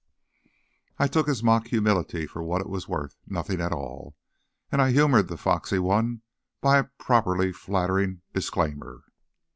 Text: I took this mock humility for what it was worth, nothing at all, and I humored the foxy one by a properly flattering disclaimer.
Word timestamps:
I 0.97 1.05
took 1.07 1.27
this 1.27 1.43
mock 1.43 1.67
humility 1.67 2.25
for 2.25 2.41
what 2.41 2.59
it 2.59 2.67
was 2.67 2.87
worth, 2.87 3.17
nothing 3.27 3.61
at 3.61 3.71
all, 3.71 4.15
and 4.71 4.81
I 4.81 4.91
humored 4.93 5.27
the 5.27 5.37
foxy 5.37 5.77
one 5.77 6.23
by 6.59 6.79
a 6.79 6.85
properly 6.97 7.51
flattering 7.53 8.23
disclaimer. 8.33 9.03